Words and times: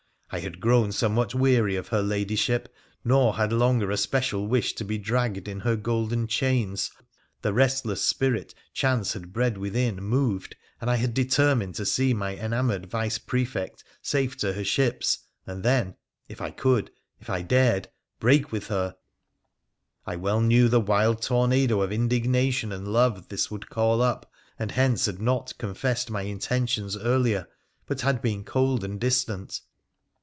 I 0.33 0.39
had 0.39 0.61
grown 0.61 0.93
somewhat 0.93 1.35
weary 1.35 1.75
of 1.75 1.89
her 1.89 2.01
Ladyship, 2.01 2.73
nor 3.03 3.33
had 3.35 3.51
longer 3.51 3.91
a 3.91 3.97
special 3.97 4.47
wish 4.47 4.71
to 4.75 4.85
be 4.85 4.97
dragged 4.97 5.45
in 5.49 5.59
her 5.59 5.75
golden 5.75 6.25
chains, 6.25 6.89
the 7.41 7.51
restless 7.51 8.01
spirit 8.01 8.53
chance 8.71 9.11
had 9.11 9.33
bred 9.33 9.57
within 9.57 9.97
moved, 10.01 10.55
and 10.79 10.89
I 10.89 10.95
had 10.95 11.13
determined 11.13 11.75
to 11.75 11.85
see 11.85 12.13
my 12.13 12.37
enamoured 12.37 12.85
Vice 12.85 13.17
Prefect 13.17 13.83
safe 14.01 14.37
to 14.37 14.53
her 14.53 14.63
ships, 14.63 15.17
and 15.45 15.63
then— 15.63 15.97
if 16.29 16.39
I 16.39 16.49
could— 16.51 16.91
if 17.19 17.29
I 17.29 17.41
dared— 17.41 17.89
break 18.21 18.53
with 18.53 18.67
her! 18.67 18.95
I 20.07 20.15
well 20.15 20.39
knew 20.39 20.69
the 20.69 20.79
wild 20.79 21.21
tornado 21.21 21.81
of 21.81 21.91
indignation 21.91 22.71
and 22.71 22.87
love 22.87 23.27
this 23.27 23.51
would 23.51 23.69
call 23.69 24.01
up, 24.01 24.31
and 24.57 24.71
hence 24.71 25.07
had 25.07 25.19
not 25.19 25.51
confessed 25.57 26.09
my 26.09 26.21
intentions 26.21 26.95
earlier, 26.95 27.49
but 27.85 27.99
had 27.99 28.21
been 28.21 28.45
cold 28.45 28.85
and 28.85 28.97
distant. 28.97 29.59